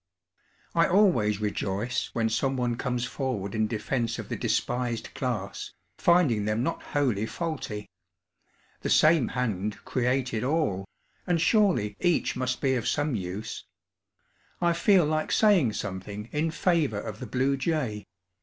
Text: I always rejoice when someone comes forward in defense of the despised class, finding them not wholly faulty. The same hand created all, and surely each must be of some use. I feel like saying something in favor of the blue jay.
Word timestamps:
I 0.73 0.87
always 0.87 1.39
rejoice 1.39 2.09
when 2.13 2.27
someone 2.27 2.75
comes 2.75 3.05
forward 3.05 3.53
in 3.53 3.67
defense 3.67 4.17
of 4.17 4.29
the 4.29 4.35
despised 4.35 5.13
class, 5.13 5.73
finding 5.99 6.45
them 6.45 6.63
not 6.63 6.81
wholly 6.81 7.27
faulty. 7.27 7.87
The 8.79 8.89
same 8.89 9.27
hand 9.27 9.85
created 9.85 10.43
all, 10.43 10.85
and 11.27 11.39
surely 11.39 11.95
each 11.99 12.35
must 12.35 12.61
be 12.61 12.73
of 12.73 12.87
some 12.87 13.13
use. 13.13 13.67
I 14.59 14.73
feel 14.73 15.05
like 15.05 15.31
saying 15.31 15.73
something 15.73 16.29
in 16.31 16.49
favor 16.49 16.99
of 16.99 17.19
the 17.19 17.27
blue 17.27 17.55
jay. 17.55 18.07